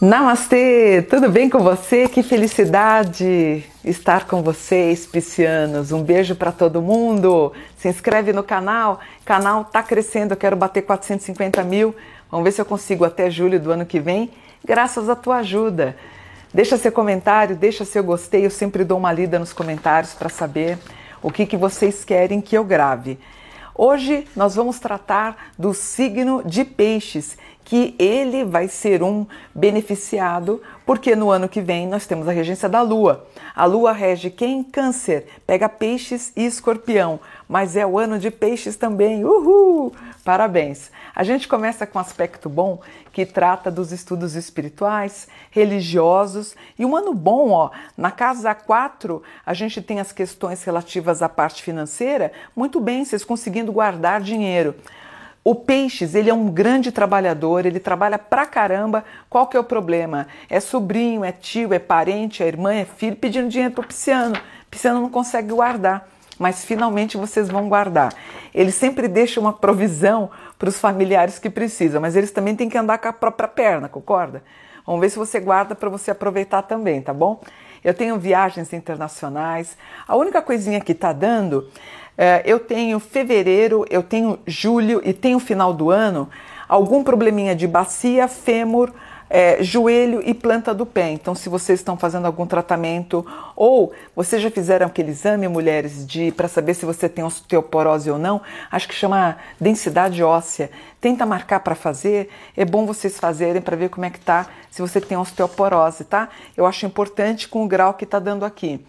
Namastê, 0.00 1.02
tudo 1.10 1.28
bem 1.28 1.50
com 1.50 1.58
você? 1.58 2.08
Que 2.08 2.22
felicidade 2.22 3.62
estar 3.84 4.26
com 4.26 4.42
vocês, 4.42 5.06
piscianos. 5.06 5.92
Um 5.92 6.02
beijo 6.02 6.34
para 6.34 6.50
todo 6.50 6.80
mundo. 6.80 7.52
Se 7.76 7.86
inscreve 7.86 8.32
no 8.32 8.42
canal, 8.42 8.98
o 9.20 9.24
canal 9.26 9.62
tá 9.62 9.82
crescendo. 9.82 10.32
Eu 10.32 10.38
quero 10.38 10.56
bater 10.56 10.80
450 10.80 11.62
mil. 11.64 11.94
Vamos 12.30 12.44
ver 12.44 12.52
se 12.52 12.62
eu 12.62 12.64
consigo 12.64 13.04
até 13.04 13.30
julho 13.30 13.60
do 13.60 13.70
ano 13.70 13.84
que 13.84 14.00
vem, 14.00 14.30
graças 14.64 15.10
à 15.10 15.14
tua 15.14 15.36
ajuda. 15.36 15.94
Deixa 16.54 16.78
seu 16.78 16.90
comentário, 16.90 17.54
deixa 17.54 17.84
seu 17.84 18.02
gostei. 18.02 18.46
Eu 18.46 18.50
sempre 18.50 18.84
dou 18.84 18.96
uma 18.96 19.12
lida 19.12 19.38
nos 19.38 19.52
comentários 19.52 20.14
para 20.14 20.30
saber 20.30 20.78
o 21.20 21.30
que, 21.30 21.44
que 21.44 21.58
vocês 21.58 22.06
querem 22.06 22.40
que 22.40 22.56
eu 22.56 22.64
grave. 22.64 23.18
Hoje 23.82 24.26
nós 24.36 24.56
vamos 24.56 24.78
tratar 24.78 25.52
do 25.58 25.72
signo 25.72 26.42
de 26.44 26.66
Peixes, 26.66 27.38
que 27.64 27.94
ele 27.98 28.44
vai 28.44 28.68
ser 28.68 29.02
um 29.02 29.26
beneficiado, 29.54 30.60
porque 30.84 31.16
no 31.16 31.30
ano 31.30 31.48
que 31.48 31.62
vem 31.62 31.86
nós 31.86 32.06
temos 32.06 32.28
a 32.28 32.30
regência 32.30 32.68
da 32.68 32.82
Lua. 32.82 33.24
A 33.56 33.64
Lua 33.64 33.92
rege 33.92 34.28
quem? 34.28 34.62
Câncer, 34.62 35.28
pega 35.46 35.66
Peixes 35.66 36.30
e 36.36 36.44
Escorpião, 36.44 37.18
mas 37.48 37.74
é 37.74 37.86
o 37.86 37.98
ano 37.98 38.18
de 38.18 38.30
Peixes 38.30 38.76
também. 38.76 39.24
Uhul! 39.24 39.94
Parabéns! 40.24 40.90
A 41.14 41.24
gente 41.24 41.48
começa 41.48 41.86
com 41.86 41.98
um 41.98 42.02
aspecto 42.02 42.48
bom 42.48 42.80
que 43.10 43.24
trata 43.24 43.70
dos 43.70 43.90
estudos 43.90 44.34
espirituais, 44.34 45.26
religiosos 45.50 46.54
e 46.78 46.84
um 46.84 46.94
ano 46.94 47.14
bom, 47.14 47.50
ó. 47.50 47.70
Na 47.96 48.10
casa 48.10 48.54
4, 48.54 49.22
a 49.44 49.54
gente 49.54 49.80
tem 49.80 49.98
as 49.98 50.12
questões 50.12 50.62
relativas 50.62 51.22
à 51.22 51.28
parte 51.28 51.62
financeira, 51.62 52.32
muito 52.54 52.80
bem, 52.80 53.04
vocês 53.04 53.24
conseguindo 53.24 53.72
guardar 53.72 54.20
dinheiro. 54.20 54.74
O 55.42 55.54
Peixes, 55.54 56.14
ele 56.14 56.28
é 56.28 56.34
um 56.34 56.50
grande 56.50 56.92
trabalhador, 56.92 57.64
ele 57.64 57.80
trabalha 57.80 58.18
pra 58.18 58.44
caramba. 58.44 59.02
Qual 59.28 59.46
que 59.46 59.56
é 59.56 59.60
o 59.60 59.64
problema? 59.64 60.26
É 60.50 60.60
sobrinho, 60.60 61.24
é 61.24 61.32
tio, 61.32 61.72
é 61.72 61.78
parente, 61.78 62.42
é 62.42 62.46
irmã, 62.46 62.74
é 62.74 62.84
filho 62.84 63.16
pedindo 63.16 63.48
dinheiro 63.48 63.72
pro 63.72 63.86
Pisciano. 63.86 64.38
Pisciano 64.70 65.00
não 65.00 65.08
consegue 65.08 65.48
guardar, 65.48 66.06
mas 66.40 66.64
finalmente 66.64 67.18
vocês 67.18 67.50
vão 67.50 67.68
guardar. 67.68 68.14
Ele 68.54 68.72
sempre 68.72 69.06
deixa 69.06 69.38
uma 69.38 69.52
provisão 69.52 70.30
para 70.58 70.70
os 70.70 70.80
familiares 70.80 71.38
que 71.38 71.50
precisam, 71.50 72.00
mas 72.00 72.16
eles 72.16 72.30
também 72.30 72.56
têm 72.56 72.66
que 72.66 72.78
andar 72.78 72.96
com 72.96 73.08
a 73.08 73.12
própria 73.12 73.46
perna, 73.46 73.90
concorda? 73.90 74.42
Vamos 74.86 75.02
ver 75.02 75.10
se 75.10 75.18
você 75.18 75.38
guarda 75.38 75.74
para 75.74 75.90
você 75.90 76.10
aproveitar 76.10 76.62
também, 76.62 77.02
tá 77.02 77.12
bom? 77.12 77.42
Eu 77.84 77.92
tenho 77.92 78.18
viagens 78.18 78.72
internacionais. 78.72 79.76
A 80.08 80.16
única 80.16 80.40
coisinha 80.40 80.80
que 80.80 80.92
está 80.92 81.12
dando 81.12 81.68
é, 82.16 82.42
eu 82.46 82.58
tenho 82.58 82.98
fevereiro, 82.98 83.84
eu 83.90 84.02
tenho 84.02 84.38
julho 84.46 85.02
e 85.04 85.12
tenho 85.12 85.38
final 85.38 85.74
do 85.74 85.90
ano 85.90 86.26
algum 86.66 87.04
probleminha 87.04 87.54
de 87.54 87.66
bacia, 87.66 88.26
fêmur, 88.28 88.94
é, 89.32 89.62
joelho 89.62 90.20
e 90.26 90.34
planta 90.34 90.74
do 90.74 90.84
pé. 90.84 91.12
Então, 91.12 91.36
se 91.36 91.48
vocês 91.48 91.78
estão 91.78 91.96
fazendo 91.96 92.26
algum 92.26 92.44
tratamento 92.44 93.24
ou 93.54 93.92
vocês 94.14 94.42
já 94.42 94.50
fizeram 94.50 94.88
aquele 94.88 95.12
exame, 95.12 95.46
mulheres, 95.46 96.04
de 96.04 96.32
para 96.32 96.48
saber 96.48 96.74
se 96.74 96.84
você 96.84 97.08
tem 97.08 97.22
osteoporose 97.22 98.10
ou 98.10 98.18
não, 98.18 98.42
acho 98.72 98.88
que 98.88 98.94
chama 98.94 99.36
densidade 99.60 100.20
óssea. 100.20 100.68
Tenta 101.00 101.24
marcar 101.24 101.60
para 101.60 101.76
fazer. 101.76 102.28
É 102.56 102.64
bom 102.64 102.84
vocês 102.84 103.20
fazerem 103.20 103.62
para 103.62 103.76
ver 103.76 103.88
como 103.88 104.04
é 104.04 104.10
que 104.10 104.18
tá, 104.18 104.48
se 104.68 104.82
você 104.82 105.00
tem 105.00 105.16
osteoporose, 105.16 106.04
tá? 106.04 106.28
Eu 106.56 106.66
acho 106.66 106.84
importante 106.84 107.46
com 107.46 107.64
o 107.64 107.68
grau 107.68 107.94
que 107.94 108.04
está 108.04 108.18
dando 108.18 108.44
aqui. 108.44 108.84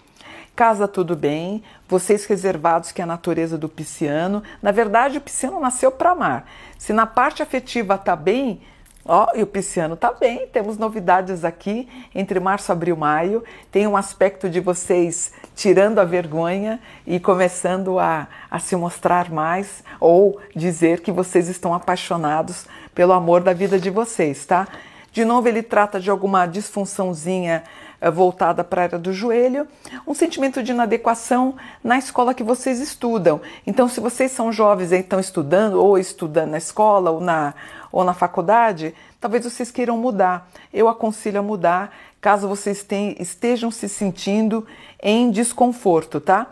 Casa 0.56 0.88
tudo 0.88 1.16
bem, 1.16 1.64
vocês 1.88 2.26
reservados 2.26 2.92
que 2.92 3.00
é 3.00 3.04
a 3.04 3.08
natureza 3.08 3.58
do 3.58 3.70
pisciano. 3.70 4.44
Na 4.62 4.72
verdade, 4.72 5.18
o 5.18 5.22
pisciano 5.22 5.60
nasceu 5.60 5.92
para 5.92 6.12
amar. 6.12 6.46
Se 6.78 6.92
na 6.92 7.06
parte 7.06 7.42
afetiva 7.42 7.98
tá 7.98 8.16
bem, 8.16 8.60
ó, 9.06 9.28
e 9.36 9.42
o 9.42 9.48
pisciano 9.48 9.96
tá 9.96 10.12
bem. 10.12 10.48
Temos 10.48 10.78
novidades 10.78 11.44
aqui 11.44 11.88
entre 12.14 12.40
março, 12.40 12.72
abril, 12.72 12.96
maio. 12.96 13.44
Tem 13.72 13.88
um 13.88 13.98
aspecto 13.98 14.50
de 14.50 14.60
vocês 14.60 15.32
tirando 15.56 16.00
a 16.00 16.04
vergonha 16.04 16.80
e 17.06 17.20
começando 17.20 18.00
a, 18.00 18.28
a 18.50 18.60
se 18.60 18.76
mostrar 18.76 19.32
mais 19.32 19.84
ou 20.00 20.40
dizer 20.56 21.02
que 21.02 21.12
vocês 21.12 21.48
estão 21.48 21.74
apaixonados 21.74 22.66
pelo 22.94 23.14
amor 23.14 23.42
da 23.42 23.54
vida 23.54 23.80
de 23.80 23.90
vocês, 23.90 24.46
tá? 24.46 24.68
De 25.12 25.26
novo, 25.26 25.48
ele 25.48 25.62
trata 25.62 26.00
de 26.00 26.10
alguma 26.10 26.46
disfunçãozinha 26.46 27.64
eh, 28.00 28.10
voltada 28.10 28.64
para 28.64 28.82
a 28.82 28.84
área 28.86 28.98
do 28.98 29.12
joelho, 29.12 29.68
um 30.08 30.14
sentimento 30.14 30.64
de 30.64 30.72
inadequação 30.72 31.56
na 31.84 31.98
escola 31.98 32.34
que 32.34 32.44
vocês 32.44 32.80
estudam. 32.80 33.42
Então, 33.68 33.90
se 33.90 34.00
vocês 34.00 34.32
são 34.32 34.54
jovens 34.54 34.94
e 34.94 35.00
estão 35.00 35.20
estudando, 35.20 35.74
ou 35.84 35.98
estudando 35.98 36.52
na 36.52 36.58
escola 36.58 37.12
ou 37.12 37.20
na, 37.20 37.54
ou 37.92 38.04
na 38.04 38.14
faculdade, 38.14 38.94
talvez 39.20 39.44
vocês 39.44 39.72
queiram 39.72 39.98
mudar. 39.98 40.50
Eu 40.74 40.88
aconselho 40.88 41.40
a 41.40 41.44
mudar 41.44 41.96
caso 42.22 42.48
vocês 42.48 42.86
estejam 43.20 43.72
se 43.72 43.90
sentindo 43.90 44.66
em 45.02 45.32
desconforto, 45.32 46.22
tá? 46.22 46.48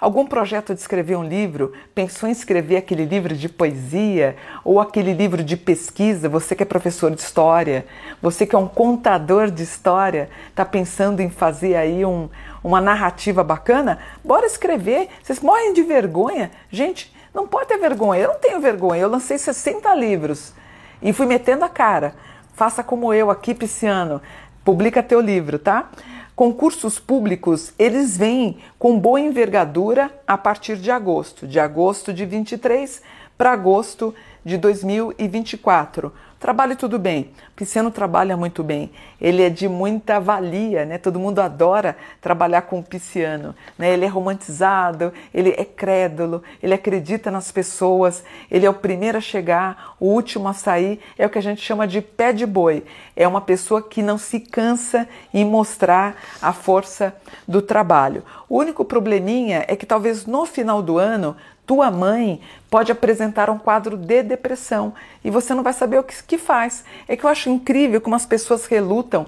Algum 0.00 0.26
projeto 0.26 0.72
de 0.72 0.80
escrever 0.80 1.14
um 1.14 1.22
livro? 1.22 1.74
Pensou 1.94 2.26
em 2.26 2.32
escrever 2.32 2.78
aquele 2.78 3.04
livro 3.04 3.36
de 3.36 3.50
poesia 3.50 4.34
ou 4.64 4.80
aquele 4.80 5.12
livro 5.12 5.44
de 5.44 5.58
pesquisa? 5.58 6.26
Você 6.26 6.56
que 6.56 6.62
é 6.62 6.66
professor 6.66 7.10
de 7.10 7.20
história, 7.20 7.84
você 8.22 8.46
que 8.46 8.56
é 8.56 8.58
um 8.58 8.66
contador 8.66 9.50
de 9.50 9.62
história, 9.62 10.30
está 10.48 10.64
pensando 10.64 11.20
em 11.20 11.28
fazer 11.28 11.76
aí 11.76 12.02
um, 12.02 12.30
uma 12.64 12.80
narrativa 12.80 13.44
bacana? 13.44 13.98
Bora 14.24 14.46
escrever. 14.46 15.10
Vocês 15.22 15.38
morrem 15.40 15.74
de 15.74 15.82
vergonha? 15.82 16.50
Gente, 16.70 17.14
não 17.34 17.46
pode 17.46 17.68
ter 17.68 17.76
vergonha. 17.76 18.22
Eu 18.22 18.28
não 18.28 18.40
tenho 18.40 18.58
vergonha. 18.58 19.02
Eu 19.02 19.10
lancei 19.10 19.36
60 19.36 19.94
livros 19.94 20.54
e 21.02 21.12
fui 21.12 21.26
metendo 21.26 21.64
a 21.64 21.68
cara. 21.68 22.14
Faça 22.54 22.82
como 22.82 23.12
eu 23.12 23.30
aqui, 23.30 23.54
Pisciano. 23.54 24.20
Publica 24.64 25.02
teu 25.02 25.20
livro, 25.20 25.58
tá? 25.58 25.90
Concursos 26.36 26.98
públicos, 26.98 27.72
eles 27.78 28.16
vêm 28.16 28.58
com 28.78 28.98
boa 28.98 29.20
envergadura 29.20 30.10
a 30.26 30.38
partir 30.38 30.76
de 30.76 30.90
agosto, 30.90 31.46
de 31.46 31.60
agosto 31.60 32.12
de 32.12 32.24
23 32.24 33.02
para 33.36 33.52
agosto 33.52 34.14
de 34.44 34.56
2024. 34.56 36.12
Trabalhe 36.40 36.74
tudo 36.74 36.98
bem. 36.98 37.32
Pisciano 37.54 37.90
trabalha 37.90 38.34
muito 38.34 38.64
bem. 38.64 38.90
Ele 39.20 39.42
é 39.42 39.50
de 39.50 39.68
muita 39.68 40.18
valia, 40.18 40.86
né? 40.86 40.96
Todo 40.96 41.20
mundo 41.20 41.38
adora 41.38 41.94
trabalhar 42.18 42.62
com 42.62 42.78
o 42.78 42.82
pisciano, 42.82 43.54
né? 43.78 43.92
Ele 43.92 44.06
é 44.06 44.08
romantizado, 44.08 45.12
ele 45.34 45.50
é 45.50 45.66
crédulo, 45.66 46.42
ele 46.62 46.72
acredita 46.72 47.30
nas 47.30 47.52
pessoas, 47.52 48.24
ele 48.50 48.64
é 48.64 48.70
o 48.70 48.74
primeiro 48.74 49.18
a 49.18 49.20
chegar, 49.20 49.96
o 50.00 50.06
último 50.06 50.48
a 50.48 50.54
sair, 50.54 50.98
é 51.18 51.26
o 51.26 51.28
que 51.28 51.36
a 51.36 51.42
gente 51.42 51.60
chama 51.60 51.86
de 51.86 52.00
pé 52.00 52.32
de 52.32 52.46
boi. 52.46 52.84
É 53.14 53.28
uma 53.28 53.42
pessoa 53.42 53.82
que 53.82 54.00
não 54.00 54.16
se 54.16 54.40
cansa 54.40 55.06
em 55.34 55.44
mostrar 55.44 56.16
a 56.40 56.54
força 56.54 57.14
do 57.46 57.60
trabalho. 57.60 58.24
O 58.48 58.56
único 58.56 58.82
probleminha 58.82 59.66
é 59.68 59.76
que 59.76 59.84
talvez 59.84 60.24
no 60.24 60.46
final 60.46 60.82
do 60.82 60.96
ano 60.96 61.36
tua 61.70 61.88
mãe 61.88 62.40
pode 62.68 62.90
apresentar 62.90 63.48
um 63.48 63.56
quadro 63.56 63.96
de 63.96 64.24
depressão 64.24 64.92
e 65.22 65.30
você 65.30 65.54
não 65.54 65.62
vai 65.62 65.72
saber 65.72 66.00
o 66.00 66.02
que, 66.02 66.20
que 66.24 66.36
faz. 66.36 66.84
É 67.06 67.16
que 67.16 67.22
eu 67.22 67.30
acho 67.30 67.48
incrível 67.48 68.00
como 68.00 68.16
as 68.16 68.26
pessoas 68.26 68.66
relutam. 68.66 69.24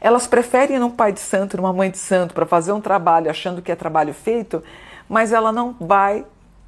Elas 0.00 0.28
preferem 0.28 0.76
ir 0.76 0.78
num 0.78 0.92
pai 0.92 1.10
de 1.10 1.18
santo, 1.18 1.56
numa 1.56 1.72
mãe 1.72 1.90
de 1.90 1.98
santo, 1.98 2.34
para 2.34 2.46
fazer 2.46 2.70
um 2.70 2.80
trabalho 2.80 3.28
achando 3.28 3.60
que 3.60 3.72
é 3.72 3.74
trabalho 3.74 4.14
feito, 4.14 4.62
mas 5.08 5.32
ela 5.32 5.50
não 5.50 5.74
vai. 5.80 6.24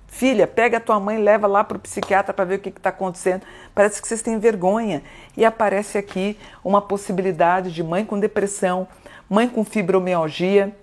Filha, 0.09 0.49
pega 0.49 0.79
a 0.79 0.81
tua 0.81 0.99
mãe, 0.99 1.17
leva 1.19 1.47
lá 1.47 1.63
para 1.63 1.77
o 1.77 1.81
psiquiatra 1.81 2.35
para 2.35 2.45
ver 2.45 2.57
o 2.57 2.59
que 2.59 2.71
está 2.71 2.89
acontecendo. 2.89 3.43
Parece 3.73 4.03
que 4.03 4.09
vocês 4.09 4.21
têm 4.21 4.41
vergonha. 4.41 5.01
E 5.37 5.45
aparece 5.45 5.97
aqui 5.97 6.37
uma 6.65 6.83
possibilidade 6.83 7.73
de 7.73 7.85
mãe 7.85 8.05
com 8.05 8.19
depressão, 8.19 8.89
mãe 9.31 9.49
com 9.49 9.65
fibromialgia 9.65 10.75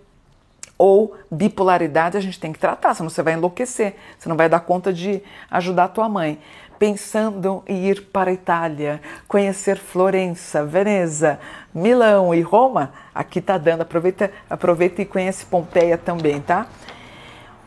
ou 0.81 1.15
bipolaridade 1.29 2.17
a 2.17 2.19
gente 2.19 2.39
tem 2.39 2.51
que 2.51 2.57
tratar, 2.57 2.95
senão 2.95 3.07
você 3.07 3.21
vai 3.21 3.33
enlouquecer, 3.33 3.93
você 4.17 4.27
não 4.27 4.35
vai 4.35 4.49
dar 4.49 4.61
conta 4.61 4.91
de 4.91 5.21
ajudar 5.51 5.83
a 5.83 5.87
tua 5.87 6.09
mãe. 6.09 6.39
Pensando 6.79 7.61
em 7.67 7.85
ir 7.85 8.05
para 8.05 8.31
a 8.31 8.33
Itália, 8.33 8.99
conhecer 9.27 9.77
Florença, 9.77 10.65
Veneza, 10.65 11.39
Milão 11.71 12.33
e 12.33 12.41
Roma, 12.41 12.91
aqui 13.13 13.39
tá 13.39 13.59
dando, 13.59 13.81
aproveita, 13.81 14.31
aproveita 14.49 15.03
e 15.03 15.05
conhece 15.05 15.45
Pompeia 15.45 15.99
também, 15.99 16.41
tá? 16.41 16.65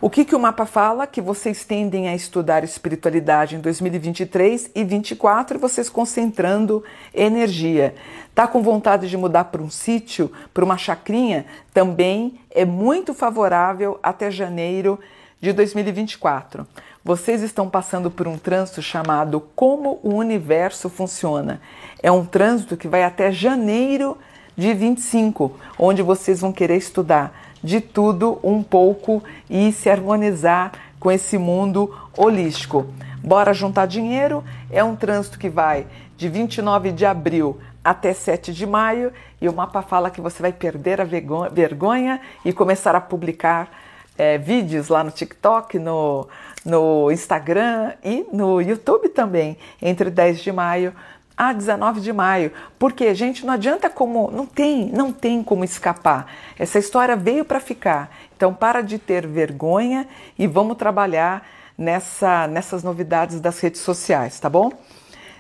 O 0.05 0.11
que, 0.11 0.23
que 0.23 0.37
o 0.37 0.39
mapa 0.39 0.67
fala? 0.67 1.07
Que 1.07 1.23
vocês 1.23 1.65
tendem 1.65 2.11
a 2.11 2.15
estudar 2.15 2.63
espiritualidade 2.63 3.57
em 3.57 3.59
2023 3.59 4.67
e 4.75 4.85
2024 4.85 5.57
e 5.57 5.59
vocês 5.59 5.89
concentrando 5.89 6.85
energia. 7.15 7.95
Tá 8.35 8.47
com 8.47 8.63
vontade 8.63 9.09
de 9.09 9.17
mudar 9.17 9.45
para 9.45 9.63
um 9.63 9.71
sítio, 9.71 10.31
para 10.53 10.63
uma 10.63 10.77
chacrinha? 10.77 11.47
Também 11.73 12.39
é 12.51 12.67
muito 12.67 13.15
favorável 13.15 13.99
até 14.03 14.31
janeiro 14.31 15.01
de 15.41 15.55
2024. 15.55 16.67
Vocês 17.03 17.41
estão 17.41 17.71
passando 17.71 18.11
por 18.11 18.29
um 18.29 18.37
trânsito 18.37 18.83
chamado 18.83 19.41
Como 19.57 20.01
o 20.03 20.17
Universo 20.17 20.91
Funciona. 20.91 21.63
É 22.03 22.13
um 22.13 22.27
trânsito 22.27 22.77
que 22.77 22.89
vai 22.89 23.05
até 23.05 23.33
janeiro 23.33 24.19
de 24.55 24.75
25, 24.75 25.59
onde 25.79 26.03
vocês 26.03 26.43
vão 26.43 26.53
querer 26.53 26.77
estudar 26.77 27.54
de 27.65 27.81
tudo 27.81 28.39
um 28.45 28.63
pouco 28.63 29.25
e 29.49 29.73
se 29.73 29.89
harmonizar 29.89 30.73
com 31.01 31.11
esse 31.11 31.39
mundo 31.39 31.93
holístico. 32.15 32.87
Bora 33.23 33.55
juntar 33.55 33.87
dinheiro? 33.87 34.45
É 34.71 34.85
um 34.85 34.95
trânsito 34.95 35.39
que 35.39 35.49
vai 35.49 35.87
de 36.15 36.29
29 36.29 36.93
de 36.93 37.07
abril 37.07 37.59
até 37.83 38.13
7 38.13 38.53
de 38.53 38.67
maio 38.67 39.11
e 39.41 39.49
o 39.49 39.53
mapa 39.53 39.81
fala 39.81 40.11
que 40.11 40.21
você 40.21 40.43
vai 40.43 40.53
perder 40.53 41.01
a 41.01 41.05
vergonha 41.05 42.21
e 42.45 42.53
começar 42.53 42.95
a 42.95 43.01
publicar 43.01 43.71
é, 44.17 44.37
vídeos 44.37 44.89
lá 44.89 45.03
no 45.03 45.11
TikTok, 45.11 45.79
no, 45.79 46.29
no 46.65 47.11
Instagram 47.11 47.93
e 48.05 48.27
no 48.31 48.61
YouTube 48.61 49.09
também, 49.09 49.57
entre 49.81 50.11
10 50.11 50.41
de 50.41 50.53
maio 50.53 50.95
a 51.37 51.53
19 51.53 52.01
de 52.01 52.13
maio. 52.13 52.53
Porque, 52.79 53.15
gente, 53.15 53.45
não 53.45 53.55
adianta 53.55 53.91
como. 53.91 54.31
Não 54.31 54.47
tem, 54.47 54.87
não 54.87 55.13
tem 55.13 55.43
como 55.43 55.65
escapar. 55.65 56.27
Essa 56.59 56.79
história 56.79 57.17
veio 57.17 57.45
para 57.45 57.61
ficar. 57.61 58.11
Então, 58.37 58.55
para 58.55 58.81
de 58.83 58.99
ter 58.99 59.27
vergonha 59.27 60.07
e 60.39 60.47
vamos 60.47 60.77
trabalhar 60.77 61.47
nessa, 61.77 62.47
nessas 62.47 62.83
novidades 62.83 63.41
das 63.41 63.59
redes 63.61 63.81
sociais, 63.81 64.39
tá 64.39 64.49
bom? 64.49 64.71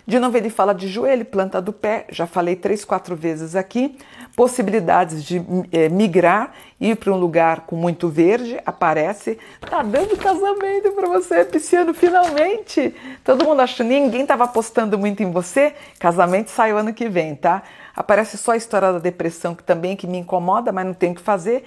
De 0.07 0.19
novo, 0.19 0.37
ele 0.37 0.51
fala 0.51 0.75
de 0.75 0.87
joelho, 0.87 1.25
planta 1.25 1.63
do 1.63 1.73
pé, 1.73 2.05
já 2.11 2.27
falei 2.27 2.55
três, 2.55 2.85
quatro 2.85 3.17
vezes 3.17 3.57
aqui. 3.57 3.97
Possibilidades 4.37 5.25
de 5.25 5.43
é, 5.73 5.89
migrar, 5.89 6.53
ir 6.79 6.97
para 6.97 7.11
um 7.11 7.17
lugar 7.17 7.61
com 7.61 7.75
muito 7.75 8.09
verde, 8.09 8.61
aparece. 8.67 9.39
Tá 9.61 9.83
dando 9.83 10.15
casamento 10.19 10.93
para 10.93 11.09
você, 11.09 11.43
Pisciano, 11.45 11.95
finalmente! 11.95 12.95
Todo 13.25 13.47
mundo 13.47 13.61
achando, 13.61 13.89
ninguém 13.89 14.23
estava 14.23 14.45
apostando 14.45 14.99
muito 14.99 15.23
em 15.23 15.31
você. 15.31 15.73
Casamento 15.99 16.51
sai 16.51 16.75
o 16.75 16.77
ano 16.77 16.93
que 16.93 17.09
vem, 17.09 17.35
tá? 17.35 17.63
Aparece 17.97 18.37
só 18.37 18.53
a 18.53 18.57
história 18.57 18.93
da 18.93 18.99
depressão, 18.99 19.55
que 19.55 19.63
também 19.63 19.97
que 19.97 20.07
me 20.07 20.19
incomoda, 20.19 20.71
mas 20.71 20.85
não 20.85 20.95
tem 20.95 21.13
o 21.13 21.15
que 21.15 21.23
fazer. 21.23 21.65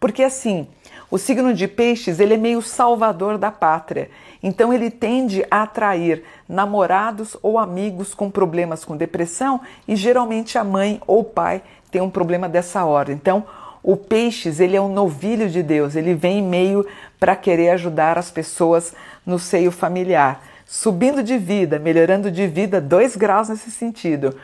Porque 0.00 0.22
assim, 0.22 0.66
o 1.10 1.18
signo 1.18 1.52
de 1.54 1.66
peixes, 1.66 2.20
ele 2.20 2.34
é 2.34 2.36
meio 2.36 2.62
salvador 2.62 3.38
da 3.38 3.50
pátria. 3.50 4.10
Então 4.42 4.72
ele 4.72 4.90
tende 4.90 5.44
a 5.50 5.62
atrair 5.62 6.22
namorados 6.48 7.36
ou 7.42 7.58
amigos 7.58 8.14
com 8.14 8.30
problemas 8.30 8.84
com 8.84 8.96
depressão 8.96 9.60
e 9.86 9.96
geralmente 9.96 10.56
a 10.56 10.64
mãe 10.64 11.00
ou 11.06 11.20
o 11.20 11.24
pai 11.24 11.62
tem 11.90 12.00
um 12.00 12.10
problema 12.10 12.48
dessa 12.48 12.84
ordem. 12.84 13.16
Então, 13.16 13.44
o 13.82 13.96
peixes, 13.96 14.60
ele 14.60 14.76
é 14.76 14.80
um 14.80 14.92
novilho 14.92 15.48
de 15.48 15.62
Deus, 15.62 15.96
ele 15.96 16.14
vem 16.14 16.42
meio 16.42 16.86
para 17.18 17.34
querer 17.34 17.70
ajudar 17.70 18.18
as 18.18 18.30
pessoas 18.30 18.92
no 19.24 19.38
seio 19.38 19.70
familiar, 19.70 20.44
subindo 20.66 21.22
de 21.22 21.38
vida, 21.38 21.78
melhorando 21.78 22.30
de 22.30 22.46
vida, 22.46 22.80
dois 22.80 23.16
graus 23.16 23.48
nesse 23.48 23.70
sentido. 23.70 24.34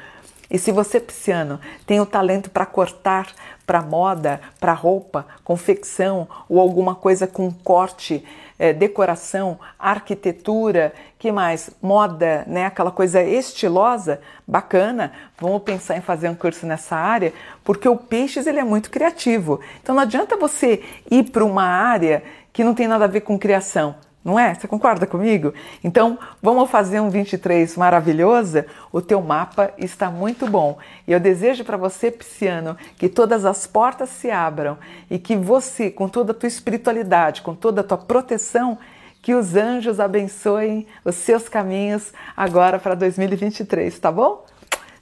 E 0.51 0.59
se 0.59 0.71
você, 0.71 1.01
pisciano, 1.01 1.61
tem 1.87 2.01
o 2.01 2.07
talento 2.07 2.51
para 2.51 2.65
cortar 2.65 3.27
para 3.67 3.83
moda, 3.83 4.41
para 4.61 4.73
roupa, 4.73 5.27
confecção 5.43 6.29
ou 6.49 6.61
alguma 6.61 6.95
coisa 6.95 7.27
com 7.27 7.51
corte, 7.51 8.25
é, 8.59 8.73
decoração, 8.73 9.59
arquitetura, 9.79 10.93
que 11.19 11.33
mais? 11.33 11.71
Moda, 11.83 12.45
né? 12.47 12.67
Aquela 12.67 12.91
coisa 12.91 13.23
estilosa, 13.23 14.21
bacana. 14.47 15.13
Vamos 15.39 15.63
pensar 15.63 15.97
em 15.97 16.03
fazer 16.03 16.29
um 16.29 16.35
curso 16.35 16.67
nessa 16.67 16.97
área, 16.97 17.33
porque 17.65 17.89
o 17.89 17.97
peixes 17.97 18.47
ele 18.47 18.61
é 18.61 18.65
muito 18.65 18.91
criativo. 18.91 19.61
Então 19.83 19.95
não 19.95 20.03
adianta 20.03 20.37
você 20.37 20.83
ir 21.11 21.31
para 21.31 21.45
uma 21.45 21.65
área 21.65 22.23
que 22.53 22.63
não 22.63 22.75
tem 22.75 22.87
nada 22.87 23.05
a 23.05 23.09
ver 23.09 23.23
com 23.23 23.39
criação 23.39 23.97
não 24.25 24.39
é? 24.39 24.55
Você 24.55 24.67
concorda 24.67 25.07
comigo? 25.07 25.53
Então, 25.83 26.19
vamos 26.41 26.71
fazer 26.71 26.99
um 27.01 27.11
23 27.11 27.77
maravilhoso? 27.77 28.65
O 28.91 29.03
teu 29.03 29.21
mapa 29.21 29.73
está 29.77 30.11
muito 30.11 30.47
bom. 30.47 30.79
E 31.07 31.13
eu 31.13 31.21
desejo 31.21 31.63
para 31.63 31.77
você, 31.77 32.11
Pisciano, 32.11 32.77
que 32.97 33.09
todas 33.09 33.45
as 33.45 33.67
portas 33.67 34.09
se 34.09 34.31
abram 34.31 34.79
e 35.11 35.19
que 35.19 35.37
você, 35.37 35.91
com 35.91 36.09
toda 36.09 36.33
a 36.33 36.35
tua 36.35 36.47
espiritualidade, 36.47 37.43
com 37.43 37.55
toda 37.55 37.83
a 37.83 37.85
tua 37.85 37.99
proteção, 37.99 38.79
que 39.21 39.35
os 39.35 39.57
anjos 39.57 40.01
abençoem 40.01 40.87
os 41.05 41.15
seus 41.17 41.49
caminhos 41.49 42.13
agora 42.37 42.79
para 42.79 42.95
2023, 42.95 43.99
tá 43.99 44.11
bom? 44.11 44.45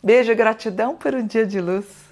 Beijo 0.03 0.33
e 0.33 0.35
gratidão 0.35 0.97
por 0.97 1.15
um 1.15 1.25
dia 1.25 1.47
de 1.47 1.61
luz. 1.61 2.12